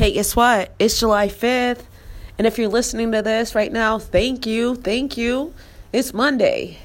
[0.00, 0.72] Hey, guess what?
[0.78, 1.82] It's July 5th.
[2.38, 4.76] And if you're listening to this right now, thank you.
[4.76, 5.52] Thank you.
[5.92, 6.78] It's Monday.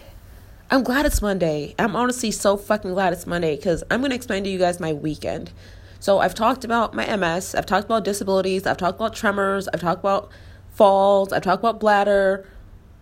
[0.70, 1.76] I'm glad it's Monday.
[1.80, 4.82] I'm honestly so fucking glad it's Monday because I'm going to explain to you guys
[4.82, 5.54] my weekend.
[6.02, 9.80] So, I've talked about my MS, I've talked about disabilities, I've talked about tremors, I've
[9.80, 10.30] talked about
[10.74, 12.46] falls, I've talked about bladder,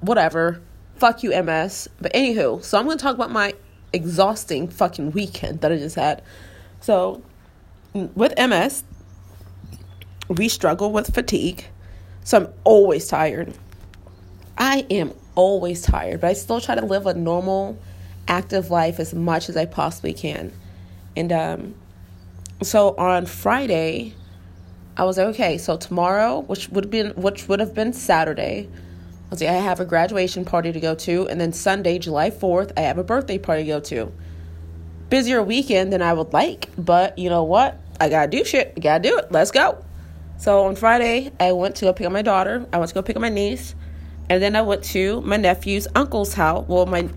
[0.02, 0.62] whatever.
[0.94, 1.90] Fuck you, MS.
[2.00, 3.56] But, anywho, so I'm going to talk about my
[3.92, 6.22] exhausting fucking weekend that I just had.
[6.82, 7.24] So,
[7.94, 8.84] with MS,
[10.30, 11.66] we struggle with fatigue.
[12.24, 13.54] So I'm always tired.
[14.58, 17.78] I am always tired, but I still try to live a normal,
[18.28, 20.52] active life as much as I possibly can.
[21.16, 21.76] And um,
[22.62, 24.14] so on Friday,
[24.96, 29.30] I was like, okay, so tomorrow, which would been which would have been Saturday, I
[29.30, 32.72] was like, I have a graduation party to go to, and then Sunday, July fourth,
[32.78, 34.12] I have a birthday party to go to.
[35.10, 37.80] Busier weekend than I would like, but you know what?
[38.00, 38.74] I gotta do shit.
[38.78, 39.32] I gotta do it.
[39.32, 39.83] Let's go.
[40.44, 42.68] So on Friday, I went to go pick up my daughter.
[42.74, 43.76] I went to go pick up my niece,
[44.30, 46.66] and then I went to my nephew's uncle's house.
[46.68, 47.08] Well, my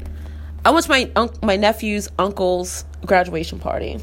[0.64, 3.98] I went to my un- my nephew's uncle's graduation party.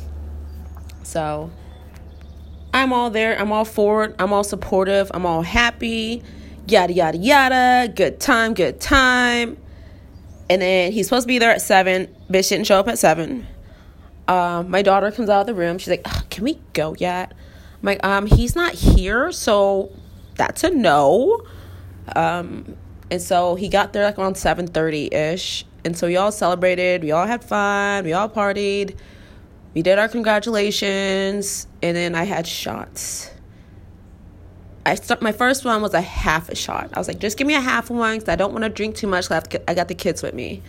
[1.04, 1.50] So
[2.74, 3.40] I'm all there.
[3.40, 4.14] I'm all forward.
[4.20, 5.10] I'm all supportive.
[5.14, 6.22] I'm all happy.
[6.68, 7.94] Yada yada yada.
[7.96, 8.54] Good time.
[8.54, 9.56] Good time.
[10.50, 12.14] And then he's supposed to be there at seven.
[12.30, 13.48] Bitch didn't show up at seven.
[14.28, 15.78] Um, my daughter comes out of the room.
[15.78, 17.32] She's like, "Can we go yet?"
[17.84, 19.92] Like, um, he's not here, so
[20.36, 21.46] that's a no.
[22.16, 22.76] Um,
[23.12, 27.04] and so he got there like around 7:30 ish, and so we all celebrated.
[27.04, 28.06] We all had fun.
[28.06, 28.98] We all partied.
[29.76, 33.30] We did our congratulations, and then I had shots.
[34.86, 36.90] I start, my first one was a half a shot.
[36.94, 38.96] I was like, just give me a half one because I don't want to drink
[38.96, 39.32] too much.
[39.32, 40.62] I got the kids with me.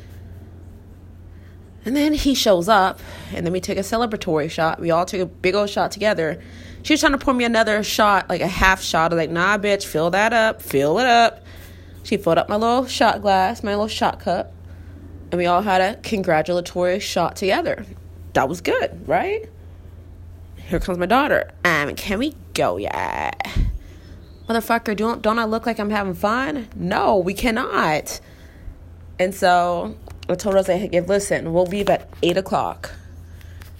[1.84, 3.00] And then he shows up,
[3.34, 4.80] and then we took a celebratory shot.
[4.80, 6.42] We all took a big old shot together.
[6.82, 9.12] She was trying to pour me another shot, like a half shot.
[9.12, 11.44] I like, nah, bitch, fill that up, fill it up.
[12.02, 14.52] She filled up my little shot glass, my little shot cup,
[15.30, 17.84] and we all had a congratulatory shot together.
[18.34, 19.48] That was good, right?
[20.56, 21.50] Here comes my daughter.
[21.64, 23.46] Um, can we go yet?
[24.48, 26.68] Motherfucker, don't don't I look like I'm having fun?
[26.76, 28.20] No, we cannot.
[29.18, 29.96] And so
[30.28, 32.92] I told was like, hey, listen, we'll leave at eight o'clock.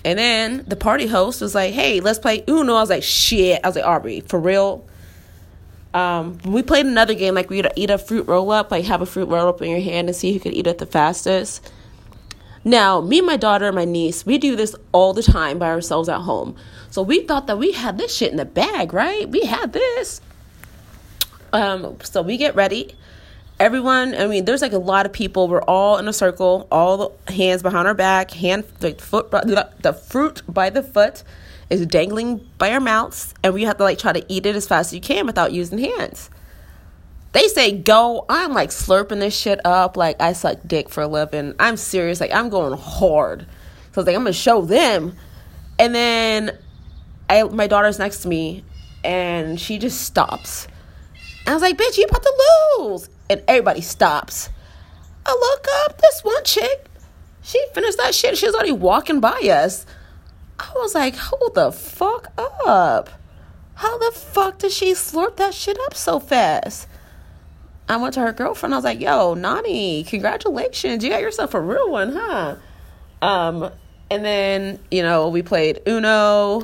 [0.05, 2.75] And then the party host was like, hey, let's play Uno.
[2.75, 3.61] I was like, shit.
[3.65, 4.87] I was like, Aubrey, for real?
[5.95, 9.07] Um, we played another game, like we'd eat a fruit roll up, like have a
[9.07, 11.71] fruit roll up in your hand and see who could eat it the fastest.
[12.65, 16.09] Now, me, my daughter, and my niece, we do this all the time by ourselves
[16.09, 16.57] at home.
[16.91, 19.29] So we thought that we had this shit in the bag, right?
[19.29, 20.21] We had this.
[21.53, 22.97] Um, so we get ready
[23.65, 25.49] everyone i mean there's like a lot of people.
[25.49, 29.93] We're all in a circle all the hands behind our back hand the foot the
[30.07, 31.23] fruit by the foot
[31.71, 34.67] is dangling by our mouths and we have to like try to eat it as
[34.67, 36.29] fast as you can without using hands.
[37.33, 41.07] They say go i'm like slurping this shit up like i suck dick for a
[41.07, 41.55] living.
[41.59, 43.41] I'm serious like i'm going hard.
[43.41, 45.17] So I was like i'm gonna show them.
[45.79, 46.59] And then
[47.31, 48.63] i my daughter's next to me
[49.03, 50.69] and she just stops.
[51.47, 54.49] I was like, bitch, you about to lose and everybody stops.
[55.27, 56.87] I look up, this one chick,
[57.43, 58.39] she finished that shit.
[58.39, 59.85] She was already walking by us.
[60.59, 62.33] I was like, hold the fuck
[62.67, 63.11] up.
[63.75, 66.89] How the fuck did she slurp that shit up so fast?
[67.89, 68.73] I went to her girlfriend.
[68.73, 71.03] I was like, yo, Nani, congratulations.
[71.03, 72.57] You got yourself a real one, huh?
[73.21, 73.71] Um,
[74.11, 76.63] and then, you know, we played Uno.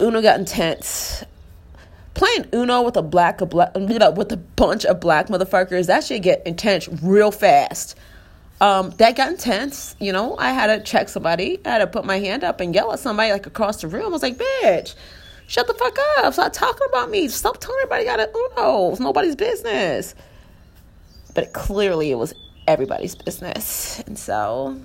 [0.00, 1.24] Uno got intense
[2.14, 6.22] playing Uno with a black, a black with a bunch of black motherfuckers, that shit
[6.22, 7.96] get intense real fast.
[8.60, 9.96] Um, that got intense.
[10.00, 11.58] You know, I had to check somebody.
[11.64, 14.06] I had to put my hand up and yell at somebody like across the room.
[14.06, 14.94] I was like, bitch,
[15.46, 16.34] shut the fuck up.
[16.34, 17.28] Stop talking about me.
[17.28, 18.90] Stop telling everybody got a Uno.
[18.90, 20.14] It's nobody's business.
[21.34, 22.34] But clearly it was
[22.66, 24.00] everybody's business.
[24.00, 24.78] And so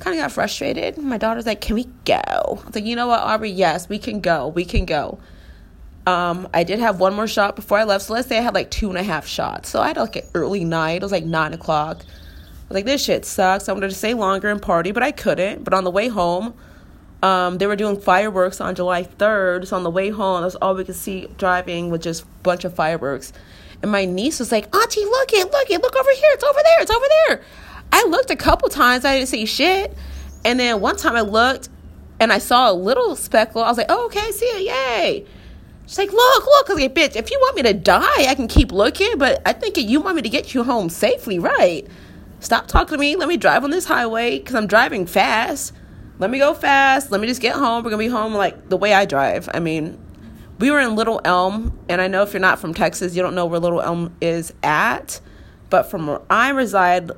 [0.00, 0.98] kind of got frustrated.
[0.98, 2.14] My daughter's like, can we go?
[2.14, 3.50] I was like, you know what, Aubrey?
[3.50, 4.48] Yes, we can go.
[4.48, 5.18] We can go.
[6.06, 8.06] Um, I did have one more shot before I left.
[8.06, 9.68] So let's say I had like two and a half shots.
[9.68, 10.96] So I had like an early night.
[10.96, 11.98] It was like nine o'clock.
[11.98, 13.68] I was like, this shit sucks.
[13.68, 15.62] I wanted to stay longer and party, but I couldn't.
[15.62, 16.54] But on the way home,
[17.22, 19.68] um, they were doing fireworks on July 3rd.
[19.68, 22.64] So on the way home, that's all we could see driving with just a bunch
[22.64, 23.32] of fireworks.
[23.82, 26.30] And my niece was like, Auntie, look it, look it, look over here.
[26.32, 27.42] It's over there, it's over there.
[27.92, 29.04] I looked a couple times.
[29.04, 29.96] I didn't see shit.
[30.44, 31.68] And then one time I looked
[32.18, 33.62] and I saw a little speckle.
[33.62, 34.62] I was like, oh, okay, see it.
[34.66, 35.26] Yay.
[35.92, 36.70] She's like, look, look.
[36.70, 39.42] I was like, bitch, if you want me to die, I can keep looking, but
[39.44, 41.86] I think you want me to get you home safely, right?
[42.40, 43.14] Stop talking to me.
[43.14, 45.74] Let me drive on this highway because I'm driving fast.
[46.18, 47.10] Let me go fast.
[47.10, 47.84] Let me just get home.
[47.84, 49.50] We're going to be home like the way I drive.
[49.52, 50.02] I mean,
[50.58, 53.34] we were in Little Elm, and I know if you're not from Texas, you don't
[53.34, 55.20] know where Little Elm is at.
[55.68, 57.10] But from where I reside,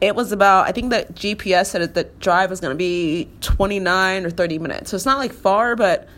[0.00, 4.26] it was about I think that GPS said the drive was going to be 29
[4.26, 4.90] or 30 minutes.
[4.90, 6.08] So it's not like far, but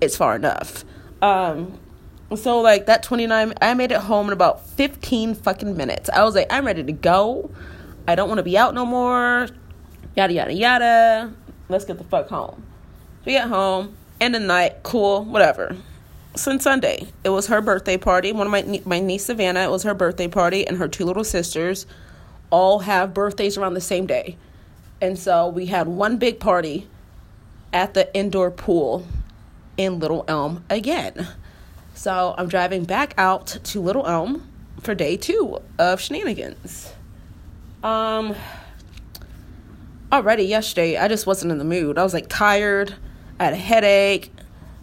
[0.00, 0.86] it's far enough.
[1.22, 1.78] Um,
[2.34, 6.10] so like that 29 I made it home in about 15 fucking minutes.
[6.10, 7.50] I was like I'm ready to go.
[8.08, 9.48] I don't want to be out no more.
[10.16, 11.32] Yada yada yada.
[11.68, 12.64] Let's get the fuck home.
[13.24, 15.76] we get home, end of the night, cool, whatever.
[16.36, 18.32] Since Sunday, it was her birthday party.
[18.32, 21.24] One of my my niece Savannah, it was her birthday party, and her two little
[21.24, 21.86] sisters
[22.50, 24.36] all have birthdays around the same day.
[25.00, 26.88] And so we had one big party
[27.72, 29.06] at the indoor pool
[29.76, 31.28] in Little Elm again.
[31.94, 34.48] So I'm driving back out to Little Elm
[34.80, 36.92] for day two of shenanigans.
[37.82, 38.34] Um,
[40.12, 41.98] already yesterday, I just wasn't in the mood.
[41.98, 42.94] I was like tired,
[43.38, 44.32] I had a headache.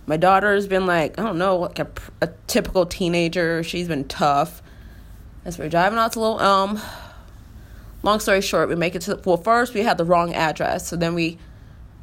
[0.06, 1.88] My daughter's been like, I don't know, like a,
[2.22, 3.64] a typical teenager.
[3.64, 4.62] She's been tough.
[5.46, 6.80] As we're driving out to Little Elm,
[8.02, 10.96] long story short, we make it to well first we had the wrong address, so
[10.96, 11.38] then we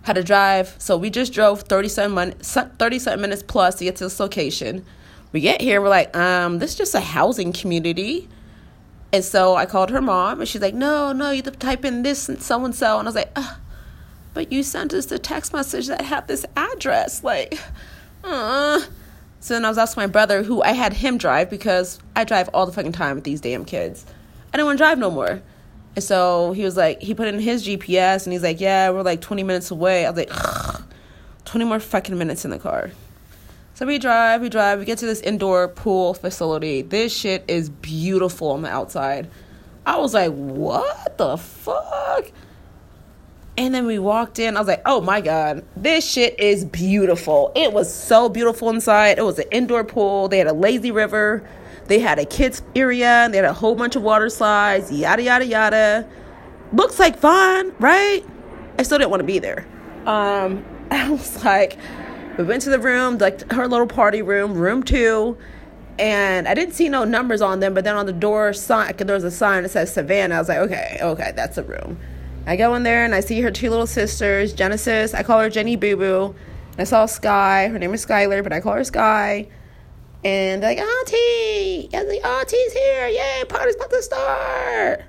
[0.02, 0.74] had to drive.
[0.78, 4.84] So we just drove 37 minutes, 37 minutes plus to get to this location.
[5.32, 8.28] We get here, we're like, um, this is just a housing community.
[9.12, 11.84] And so I called her mom, and she's like, no, no, you have to type
[11.84, 12.98] in this and so and so.
[12.98, 13.36] And I was like,
[14.34, 17.22] but you sent us the text message that had this address.
[17.30, 17.58] Like,
[18.24, 18.80] uh.
[19.42, 22.50] So then I was asking my brother, who I had him drive because I drive
[22.52, 24.04] all the fucking time with these damn kids.
[24.52, 25.40] I didn't want to drive no more.
[25.96, 29.02] And so he was like, he put in his GPS and he's like, yeah, we're
[29.02, 30.06] like 20 minutes away.
[30.06, 30.82] I was like, Ugh,
[31.44, 32.90] 20 more fucking minutes in the car.
[33.74, 36.82] So we drive, we drive, we get to this indoor pool facility.
[36.82, 39.30] This shit is beautiful on the outside.
[39.86, 42.30] I was like, what the fuck?
[43.56, 44.56] And then we walked in.
[44.56, 47.52] I was like, oh my God, this shit is beautiful.
[47.56, 49.18] It was so beautiful inside.
[49.18, 50.28] It was an indoor pool.
[50.28, 51.48] They had a lazy river.
[51.90, 53.28] They had a kids area.
[53.28, 56.08] They had a whole bunch of water slides, yada, yada, yada.
[56.72, 58.24] Looks like fun, right?
[58.78, 59.66] I still didn't want to be there.
[60.06, 61.78] Um, I was like,
[62.38, 65.36] we went to the room, like her little party room, room two,
[65.98, 69.16] and I didn't see no numbers on them, but then on the door sign, there
[69.16, 70.36] was a sign that says Savannah.
[70.36, 71.98] I was like, okay, okay, that's a room.
[72.46, 75.12] I go in there and I see her two little sisters, Genesis.
[75.12, 76.36] I call her Jenny Boo Boo.
[76.78, 77.66] I saw Sky.
[77.66, 79.48] Her name is Skylar, but I call her Sky.
[80.22, 81.88] And they're like, Auntie!
[81.92, 83.08] Yeah, the Auntie's here!
[83.08, 85.02] Yay, party's about to start!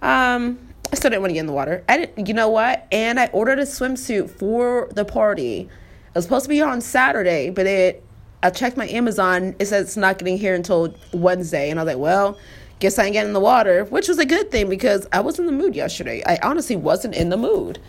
[0.00, 0.58] Um,
[0.92, 1.82] I still didn't want to get in the water.
[1.88, 2.86] I didn't, you know what?
[2.92, 5.62] And I ordered a swimsuit for the party.
[5.62, 8.04] It was supposed to be here on Saturday, but it,
[8.44, 9.56] I checked my Amazon.
[9.58, 11.70] It says it's not getting here until Wednesday.
[11.70, 12.38] And I was like, well,
[12.78, 15.38] guess I ain't getting in the water, which was a good thing because I was
[15.38, 16.22] in the mood yesterday.
[16.26, 17.80] I honestly wasn't in the mood.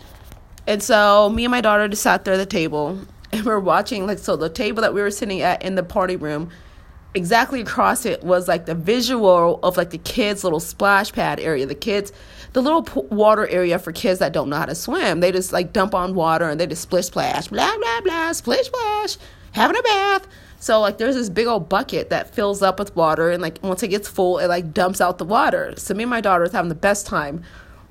[0.66, 2.98] And so me and my daughter just sat there at the table
[3.32, 5.82] and we are watching like so the table that we were sitting at in the
[5.82, 6.50] party room
[7.14, 11.64] exactly across it was like the visual of like the kids little splash pad area
[11.66, 12.12] the kids
[12.56, 15.20] the little p- water area for kids that don't know how to swim.
[15.20, 18.68] They just like dump on water and they just splish splash blah blah blah splish
[18.68, 19.18] splash
[19.52, 20.26] having a bath.
[20.58, 23.82] So like there's this big old bucket that fills up with water and like once
[23.82, 25.74] it gets full it like dumps out the water.
[25.76, 27.42] So me and my daughter was having the best time.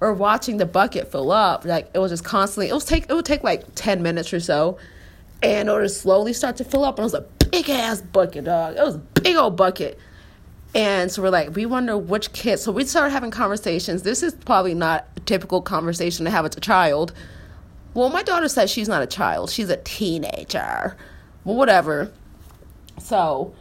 [0.01, 3.13] Or watching the bucket fill up like it was just constantly it was take it
[3.13, 4.79] would take like 10 minutes or so
[5.45, 6.97] and it would slowly start to fill up.
[6.97, 8.75] And it was a big ass bucket, dog.
[8.75, 9.99] It was a big old bucket.
[10.73, 12.57] And so we're like, we wonder which kid.
[12.57, 14.01] So we started having conversations.
[14.01, 17.13] This is probably not a typical conversation to have with a child.
[17.93, 20.97] Well, my daughter says she's not a child, she's a teenager.
[21.43, 22.11] Well, whatever.
[22.99, 23.53] So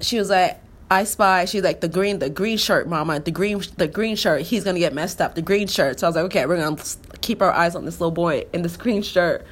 [0.00, 0.60] she was like,
[0.90, 1.44] I spy.
[1.44, 3.20] She's like the green, the green shirt, mama.
[3.20, 4.42] The green, the green shirt.
[4.42, 5.34] He's gonna get messed up.
[5.36, 6.00] The green shirt.
[6.00, 6.82] So I was like, okay, we're gonna
[7.20, 9.46] keep our eyes on this little boy in this green shirt.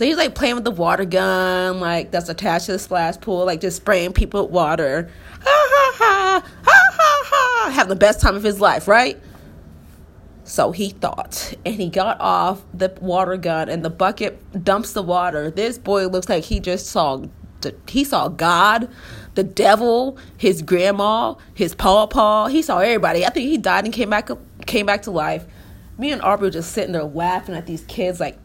[0.00, 3.44] So he's like playing with the water gun, like that's attached to the splash pool,
[3.44, 5.10] like just spraying people with water.
[5.42, 9.20] Ha ha ha, ha ha ha, having the best time of his life, right?
[10.44, 15.02] So he thought, and he got off the water gun, and the bucket dumps the
[15.02, 15.50] water.
[15.50, 17.22] This boy looks like he just saw,
[17.86, 18.88] he saw God,
[19.34, 22.46] the devil, his grandma, his pawpaw.
[22.46, 23.26] He saw everybody.
[23.26, 24.30] I think he died and came back,
[24.64, 25.44] came back to life.
[25.98, 28.38] Me and Aubrey were just sitting there laughing at these kids, like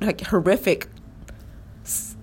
[0.00, 0.88] like horrific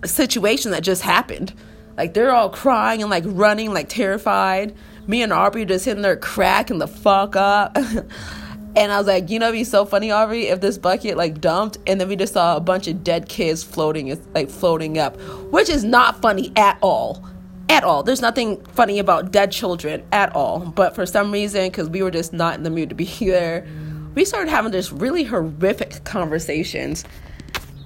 [0.04, 1.54] situation that just happened.
[1.96, 4.74] Like they're all crying and like running, like terrified.
[5.06, 7.76] Me and Aubrey just sitting there cracking the fuck up.
[8.76, 11.40] and I was like, you know, it'd be so funny, Aubrey, if this bucket like
[11.40, 15.20] dumped and then we just saw a bunch of dead kids floating, like floating up,
[15.50, 17.24] which is not funny at all.
[17.68, 18.02] At all.
[18.02, 20.58] There's nothing funny about dead children at all.
[20.58, 23.66] But for some reason, because we were just not in the mood to be there,
[24.14, 27.04] we started having this really horrific conversations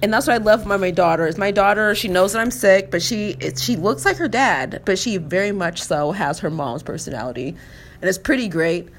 [0.01, 1.27] and that's what I love about my daughter.
[1.27, 1.95] Is my daughter?
[1.95, 5.51] She knows that I'm sick, but she she looks like her dad, but she very
[5.51, 8.89] much so has her mom's personality, and it's pretty great.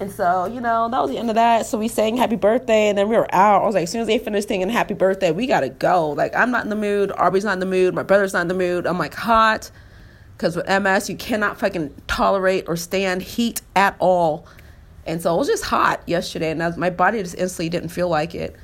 [0.00, 1.66] And so, you know, that was the end of that.
[1.66, 3.62] So we sang happy birthday and then we were out.
[3.62, 6.10] I was like, as soon as they finished singing happy birthday, we gotta go.
[6.10, 7.10] Like, I'm not in the mood.
[7.10, 7.94] Aubrey's not in the mood.
[7.94, 8.86] My brother's not in the mood.
[8.86, 9.72] I'm like hot.
[10.36, 14.46] Because with MS, you cannot fucking tolerate or stand heat at all.
[15.04, 18.08] And so it was just hot yesterday, and was, my body just instantly didn't feel
[18.08, 18.54] like it.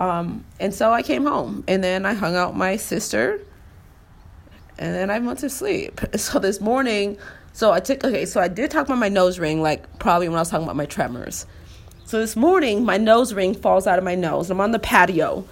[0.00, 3.40] Um, and so I came home, and then I hung out my sister,
[4.78, 6.00] and then I went to sleep.
[6.18, 7.18] So this morning,
[7.52, 10.36] so I took, okay, so I did talk about my nose ring, like probably when
[10.36, 11.46] I was talking about my tremors.
[12.04, 14.50] So this morning, my nose ring falls out of my nose.
[14.50, 15.44] I'm on the patio,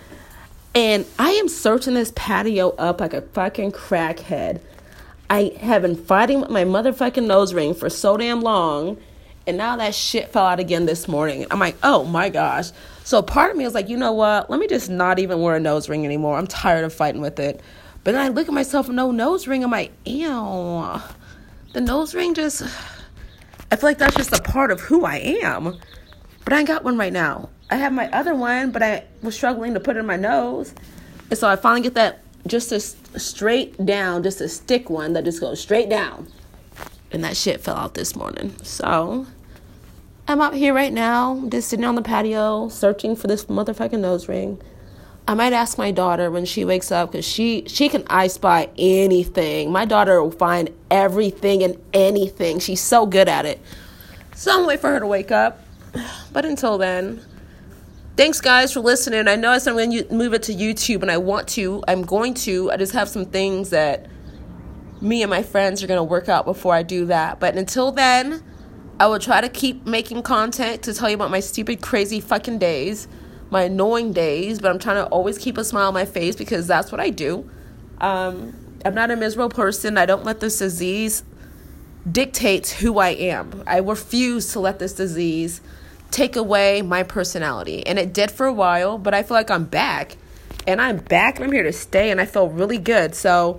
[0.75, 4.61] and I am searching this patio up like a fucking crackhead.
[5.31, 8.99] I have been fighting with my motherfucking nose ring for so damn long,
[9.47, 11.47] and now that shit fell out again this morning.
[11.51, 12.71] I'm like, oh my gosh.
[13.05, 14.49] So part of me is like, you know what?
[14.51, 16.37] Let me just not even wear a nose ring anymore.
[16.39, 17.61] I'm tired of fighting with it.
[18.05, 19.65] But then I look at myself, no nose ring.
[19.65, 21.01] I'm like, ew
[21.73, 22.63] the nose ring just
[23.71, 25.79] I feel like that's just a part of who I am.
[26.45, 27.49] But I ain't got one right now.
[27.71, 30.75] I have my other one, but I was struggling to put it in my nose.
[31.31, 35.25] And so I finally get that just a straight down, just a stick one that
[35.25, 36.29] just goes straight down.
[37.13, 38.57] And that shit fell out this morning.
[38.63, 39.27] So
[40.27, 44.29] I'm out here right now, just sitting on the patio, searching for this motherfucking nose
[44.29, 44.61] ring.
[45.29, 48.71] I might ask my daughter when she wakes up because she she can I spy
[48.77, 49.71] anything.
[49.71, 52.59] My daughter will find everything and anything.
[52.59, 53.61] She's so good at it.
[54.35, 55.61] So I'm wait for her to wake up.
[56.33, 57.21] But until then,
[58.17, 59.29] thanks guys for listening.
[59.29, 61.85] I know I said I'm going to move it to YouTube, and I want to.
[61.87, 62.73] I'm going to.
[62.73, 64.07] I just have some things that
[65.03, 67.41] me and my friends are going to work out before I do that.
[67.41, 68.43] But until then,
[68.99, 72.59] I will try to keep making content to tell you about my stupid, crazy fucking
[72.59, 73.09] days
[73.53, 76.67] my annoying days, but I'm trying to always keep a smile on my face because
[76.67, 77.49] that's what I do.
[78.01, 79.99] Um, I'm not a miserable person.
[79.99, 81.23] I don't let this disease
[82.11, 83.63] dictate who I am.
[83.67, 85.61] I refuse to let this disease
[86.11, 87.87] take away my personality.
[87.87, 90.17] And it did for a while, but I feel like I'm back.
[90.67, 93.15] And I'm back and I'm here to stay and I feel really good.
[93.15, 93.59] So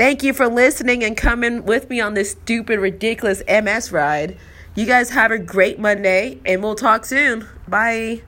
[0.00, 4.34] thank you for listening and coming with me on this stupid, ridiculous MS ride.
[4.74, 7.46] You guys have a great Monday and we'll talk soon.
[7.68, 8.22] Bye.